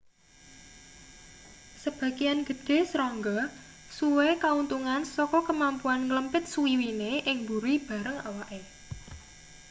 [1.83, 3.39] sebagean gedhe serangga
[3.97, 8.61] suwe kauntungan saka kemampuan nglempit swiwine ing buri bareng awake